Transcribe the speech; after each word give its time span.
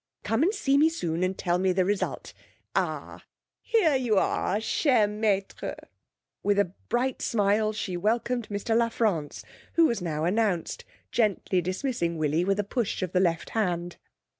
Come 0.23 0.41
and 0.41 0.51
see 0.51 0.79
me 0.79 0.89
soon, 0.89 1.21
and 1.21 1.37
tell 1.37 1.59
me 1.59 1.71
the 1.73 1.85
result. 1.85 2.33
Ah! 2.75 3.23
here 3.61 3.95
you 3.95 4.17
are, 4.17 4.59
cher 4.59 5.07
maître!' 5.07 5.75
With 6.41 6.57
a 6.57 6.73
bright 6.89 7.21
smile 7.21 7.71
she 7.71 7.95
welcomed 7.95 8.49
Mr 8.49 8.75
La 8.75 8.89
France, 8.89 9.45
who 9.73 9.85
was 9.85 10.01
now 10.01 10.25
announced, 10.25 10.85
gently 11.11 11.61
dismissing 11.61 12.17
Willie 12.17 12.43
with 12.43 12.59
a 12.59 12.63
push 12.63 13.03
of 13.03 13.11
the 13.11 13.19
left 13.19 13.51
hand. 13.51 13.97